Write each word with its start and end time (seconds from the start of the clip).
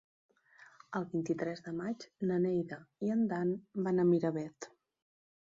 El 0.99 1.03
vint-i-tres 1.11 1.61
de 1.65 1.73
maig 1.81 2.07
na 2.31 2.39
Neida 2.47 2.81
i 3.09 3.13
en 3.17 3.23
Dan 3.35 3.53
van 3.91 4.07
a 4.07 4.09
Miravet. 4.11 4.71